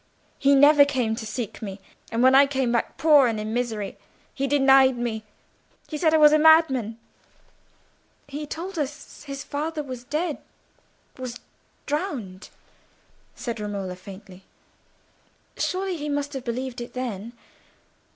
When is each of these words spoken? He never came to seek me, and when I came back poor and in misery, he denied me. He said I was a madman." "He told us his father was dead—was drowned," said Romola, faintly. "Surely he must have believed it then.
He 0.39 0.55
never 0.55 0.83
came 0.83 1.15
to 1.15 1.27
seek 1.27 1.61
me, 1.61 1.79
and 2.11 2.23
when 2.23 2.33
I 2.33 2.47
came 2.47 2.71
back 2.71 2.97
poor 2.97 3.27
and 3.27 3.39
in 3.39 3.53
misery, 3.53 3.99
he 4.33 4.47
denied 4.47 4.97
me. 4.97 5.23
He 5.89 5.95
said 5.99 6.11
I 6.11 6.17
was 6.17 6.33
a 6.33 6.39
madman." 6.39 6.97
"He 8.27 8.47
told 8.47 8.79
us 8.79 9.21
his 9.25 9.43
father 9.43 9.83
was 9.83 10.03
dead—was 10.03 11.39
drowned," 11.85 12.49
said 13.35 13.59
Romola, 13.59 13.95
faintly. 13.95 14.43
"Surely 15.57 15.97
he 15.97 16.09
must 16.09 16.33
have 16.33 16.43
believed 16.43 16.81
it 16.81 16.93
then. 16.93 17.33